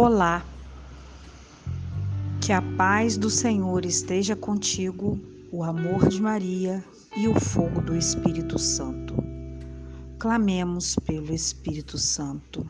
Olá, 0.00 0.46
que 2.40 2.52
a 2.52 2.62
paz 2.62 3.16
do 3.16 3.28
Senhor 3.28 3.84
esteja 3.84 4.36
contigo, 4.36 5.18
o 5.50 5.64
amor 5.64 6.08
de 6.08 6.22
Maria 6.22 6.84
e 7.16 7.26
o 7.26 7.34
fogo 7.40 7.80
do 7.80 7.96
Espírito 7.96 8.60
Santo. 8.60 9.16
Clamemos 10.16 10.94
pelo 11.04 11.34
Espírito 11.34 11.98
Santo. 11.98 12.64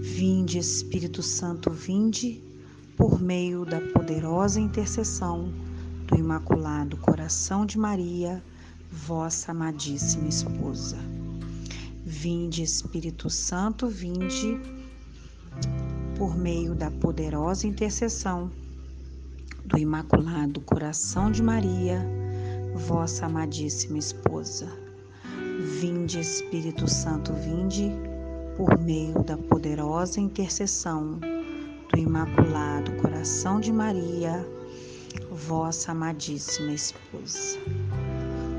Vinde, 0.00 0.58
Espírito 0.58 1.24
Santo, 1.24 1.72
vinde, 1.72 2.40
por 2.96 3.20
meio 3.20 3.64
da 3.64 3.80
poderosa 3.80 4.60
intercessão 4.60 5.52
do 6.06 6.16
Imaculado 6.16 6.96
Coração 6.98 7.66
de 7.66 7.78
Maria, 7.78 8.40
vossa 8.92 9.50
amadíssima 9.50 10.28
esposa. 10.28 10.98
Vinde, 12.06 12.62
Espírito 12.62 13.28
Santo, 13.28 13.88
vinde 13.88 14.83
por 16.16 16.36
meio 16.36 16.74
da 16.74 16.90
poderosa 16.90 17.66
intercessão 17.66 18.50
do 19.64 19.78
Imaculado 19.78 20.60
Coração 20.60 21.30
de 21.30 21.42
Maria, 21.42 22.06
vossa 22.74 23.26
amadíssima 23.26 23.98
esposa. 23.98 24.68
Vinde, 25.80 26.20
Espírito 26.20 26.88
Santo, 26.88 27.32
vinde, 27.32 27.90
por 28.56 28.78
meio 28.78 29.22
da 29.24 29.36
poderosa 29.36 30.20
intercessão 30.20 31.18
do 31.92 31.98
Imaculado 31.98 32.92
Coração 33.00 33.58
de 33.58 33.72
Maria, 33.72 34.46
vossa 35.32 35.92
amadíssima 35.92 36.72
esposa. 36.72 37.58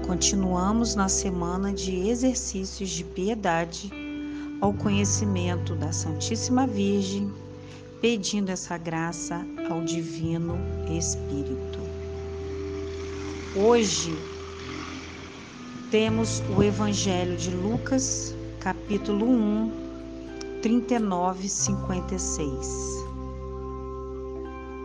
Continuamos 0.05 0.96
na 0.96 1.08
semana 1.08 1.74
de 1.74 2.07
exercícios 2.10 2.90
de 2.90 3.04
piedade 3.04 3.91
ao 4.62 4.74
conhecimento 4.74 5.76
da 5.76 5.91
Santíssima 5.91 6.68
Virgem, 6.68 7.32
pedindo 8.01 8.49
essa 8.49 8.77
graça 8.77 9.46
ao 9.70 9.82
Divino 9.82 10.57
Espírito. 10.90 11.79
Hoje 13.55 14.13
temos 15.90 16.41
o 16.55 16.62
Evangelho 16.62 17.38
de 17.38 17.51
Lucas, 17.51 18.35
capítulo 18.60 19.26
1, 19.26 19.71
39 20.62 21.48
56, 21.48 23.05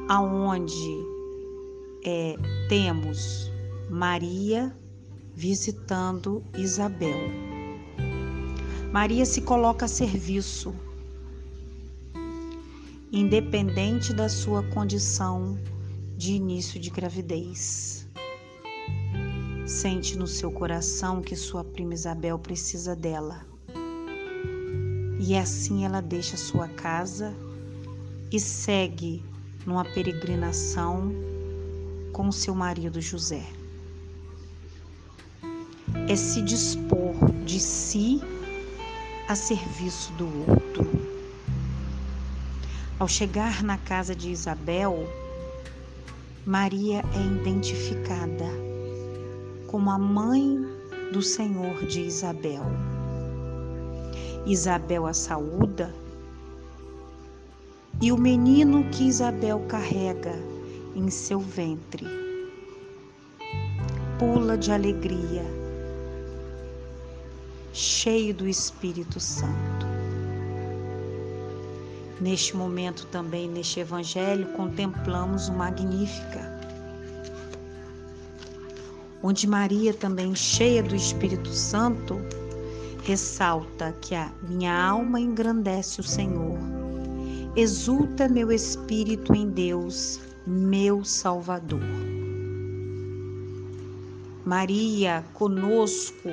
aonde 0.08 1.04
é, 2.04 2.36
temos 2.68 3.50
Maria 3.88 4.74
visitando 5.34 6.44
Isabel. 6.56 7.18
Maria 8.92 9.24
se 9.24 9.40
coloca 9.40 9.86
a 9.86 9.88
serviço, 9.88 10.74
independente 13.12 14.14
da 14.14 14.28
sua 14.28 14.62
condição 14.62 15.58
de 16.16 16.32
início 16.34 16.78
de 16.78 16.90
gravidez. 16.90 18.06
Sente 19.66 20.16
no 20.16 20.26
seu 20.26 20.50
coração 20.52 21.20
que 21.20 21.34
sua 21.34 21.64
prima 21.64 21.94
Isabel 21.94 22.38
precisa 22.38 22.94
dela. 22.94 23.44
E 25.18 25.36
assim 25.36 25.84
ela 25.84 26.00
deixa 26.00 26.36
sua 26.36 26.68
casa 26.68 27.34
e 28.30 28.38
segue 28.38 29.24
numa 29.66 29.84
peregrinação 29.84 31.12
com 32.12 32.30
seu 32.30 32.54
marido 32.54 33.00
José. 33.00 33.44
É 36.08 36.14
se 36.14 36.42
dispor 36.42 37.14
de 37.44 37.58
si 37.58 38.20
a 39.28 39.34
serviço 39.34 40.12
do 40.12 40.26
outro. 40.50 40.99
Ao 43.00 43.08
chegar 43.08 43.62
na 43.62 43.78
casa 43.78 44.14
de 44.14 44.30
Isabel, 44.30 45.08
Maria 46.44 47.02
é 47.14 47.40
identificada 47.40 48.44
como 49.66 49.90
a 49.90 49.98
mãe 49.98 50.58
do 51.10 51.22
Senhor 51.22 51.86
de 51.86 52.02
Isabel. 52.02 52.62
Isabel 54.44 55.06
a 55.06 55.14
saúda 55.14 55.94
e 58.02 58.12
o 58.12 58.18
menino 58.18 58.84
que 58.90 59.04
Isabel 59.04 59.60
carrega 59.66 60.34
em 60.94 61.08
seu 61.08 61.40
ventre 61.40 62.06
pula 64.18 64.58
de 64.58 64.70
alegria 64.70 65.46
cheio 67.72 68.34
do 68.34 68.46
Espírito 68.46 69.18
Santo. 69.18 69.79
Neste 72.20 72.54
momento 72.54 73.06
também, 73.06 73.48
neste 73.48 73.80
Evangelho, 73.80 74.46
contemplamos 74.52 75.48
o 75.48 75.54
Magnífica, 75.54 76.60
onde 79.22 79.46
Maria, 79.46 79.94
também 79.94 80.34
cheia 80.34 80.82
do 80.82 80.94
Espírito 80.94 81.48
Santo, 81.48 82.20
ressalta 83.04 83.96
que 84.02 84.14
a 84.14 84.30
minha 84.46 84.74
alma 84.86 85.18
engrandece 85.18 86.00
o 86.00 86.04
Senhor, 86.04 86.58
exulta 87.56 88.28
meu 88.28 88.52
espírito 88.52 89.34
em 89.34 89.48
Deus, 89.48 90.20
meu 90.46 91.02
Salvador. 91.02 91.80
Maria 94.44 95.24
conosco 95.32 96.28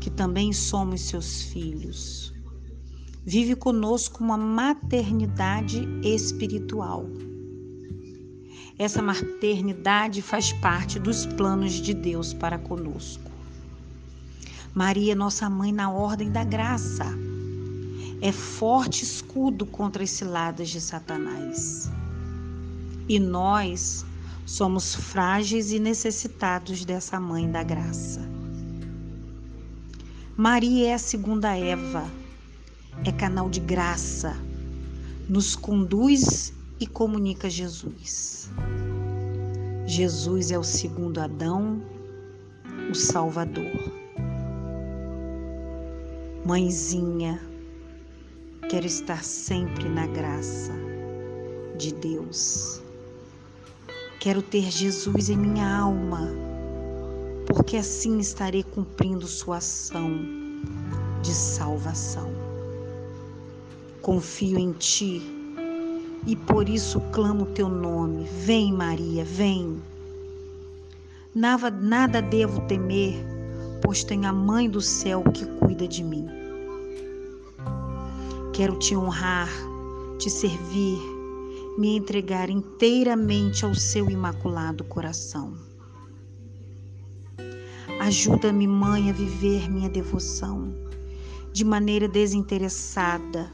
que 0.00 0.10
também 0.10 0.52
somos 0.52 1.00
seus 1.02 1.44
filhos. 1.44 2.33
Vive 3.26 3.56
conosco 3.56 4.22
uma 4.22 4.36
maternidade 4.36 5.88
espiritual. 6.02 7.06
Essa 8.78 9.00
maternidade 9.00 10.20
faz 10.20 10.52
parte 10.52 10.98
dos 10.98 11.24
planos 11.24 11.72
de 11.72 11.94
Deus 11.94 12.34
para 12.34 12.58
conosco. 12.58 13.30
Maria, 14.74 15.14
nossa 15.14 15.48
mãe, 15.48 15.72
na 15.72 15.90
ordem 15.90 16.30
da 16.30 16.44
graça, 16.44 17.06
é 18.20 18.30
forte 18.30 19.04
escudo 19.04 19.64
contra 19.64 20.02
as 20.02 20.10
ciladas 20.10 20.68
de 20.68 20.80
Satanás. 20.80 21.90
E 23.08 23.18
nós 23.18 24.04
somos 24.44 24.94
frágeis 24.94 25.72
e 25.72 25.78
necessitados 25.78 26.84
dessa 26.84 27.18
mãe 27.18 27.50
da 27.50 27.62
graça. 27.62 28.20
Maria 30.36 30.88
é 30.88 30.94
a 30.94 30.98
segunda 30.98 31.56
Eva, 31.56 32.04
é 33.04 33.12
canal 33.12 33.48
de 33.48 33.60
graça, 33.60 34.36
nos 35.28 35.56
conduz 35.56 36.52
e 36.78 36.86
comunica 36.86 37.48
Jesus. 37.48 38.50
Jesus 39.86 40.50
é 40.50 40.58
o 40.58 40.64
segundo 40.64 41.20
Adão, 41.20 41.82
o 42.90 42.94
Salvador. 42.94 43.92
Mãezinha, 46.44 47.40
quero 48.68 48.86
estar 48.86 49.24
sempre 49.24 49.88
na 49.88 50.06
graça 50.06 50.72
de 51.78 51.92
Deus. 51.94 52.82
Quero 54.20 54.42
ter 54.42 54.70
Jesus 54.70 55.28
em 55.28 55.36
minha 55.36 55.78
alma 55.78 56.44
porque 57.46 57.76
assim 57.76 58.18
estarei 58.18 58.62
cumprindo 58.62 59.26
sua 59.26 59.58
ação 59.58 60.10
de 61.22 61.32
salvação. 61.32 62.43
Confio 64.04 64.58
em 64.58 64.72
ti 64.72 65.22
e 66.26 66.36
por 66.36 66.68
isso 66.68 67.00
clamo 67.10 67.46
teu 67.46 67.70
nome. 67.70 68.24
Vem, 68.24 68.70
Maria, 68.70 69.24
vem. 69.24 69.80
Nada, 71.34 71.70
nada 71.70 72.20
devo 72.20 72.60
temer, 72.66 73.14
pois 73.82 74.04
tenho 74.04 74.28
a 74.28 74.32
mãe 74.32 74.68
do 74.68 74.78
céu 74.82 75.24
que 75.32 75.46
cuida 75.58 75.88
de 75.88 76.04
mim. 76.04 76.28
Quero 78.52 78.78
te 78.78 78.94
honrar, 78.94 79.48
te 80.18 80.28
servir, 80.28 80.98
me 81.78 81.96
entregar 81.96 82.50
inteiramente 82.50 83.64
ao 83.64 83.74
seu 83.74 84.10
imaculado 84.10 84.84
coração. 84.84 85.54
Ajuda-me, 88.00 88.66
mãe, 88.66 89.08
a 89.08 89.14
viver 89.14 89.70
minha 89.70 89.88
devoção 89.88 90.74
de 91.54 91.64
maneira 91.64 92.06
desinteressada, 92.06 93.50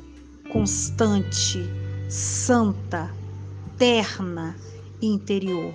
constante, 0.53 1.59
santa, 2.09 3.11
terna 3.79 4.57
e 5.01 5.07
interior. 5.07 5.75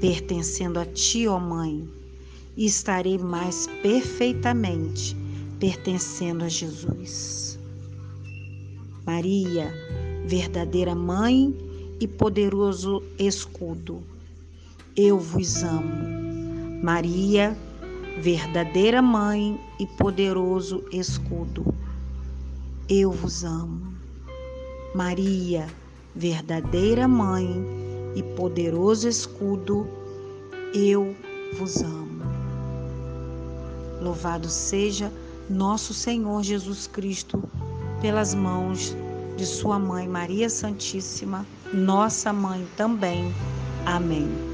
Pertencendo 0.00 0.80
a 0.80 0.86
ti, 0.86 1.26
ó 1.26 1.38
Mãe, 1.38 1.88
estarei 2.56 3.18
mais 3.18 3.66
perfeitamente 3.82 5.16
pertencendo 5.58 6.44
a 6.44 6.48
Jesus. 6.48 7.58
Maria, 9.06 9.72
verdadeira 10.26 10.94
Mãe 10.94 11.54
e 12.00 12.08
poderoso 12.08 13.02
escudo, 13.18 14.02
eu 14.96 15.18
vos 15.18 15.62
amo 15.62 16.20
Maria, 16.82 17.54
verdadeira 18.22 19.02
mãe 19.02 19.60
e 19.78 19.86
poderoso 19.86 20.82
escudo. 20.90 21.62
Eu 22.90 23.12
vos 23.12 23.44
amo. 23.44 23.94
Maria, 24.96 25.68
verdadeira 26.16 27.06
mãe 27.06 27.64
e 28.16 28.22
poderoso 28.34 29.08
escudo, 29.08 29.86
eu 30.74 31.14
vos 31.56 31.80
amo. 31.82 32.24
Louvado 34.02 34.48
seja 34.48 35.12
nosso 35.48 35.94
Senhor 35.94 36.42
Jesus 36.42 36.88
Cristo 36.88 37.40
pelas 38.00 38.34
mãos 38.34 38.96
de 39.36 39.46
Sua 39.46 39.78
Mãe 39.78 40.08
Maria 40.08 40.50
Santíssima, 40.50 41.46
nossa 41.72 42.32
mãe 42.32 42.66
também. 42.76 43.32
Amém. 43.86 44.49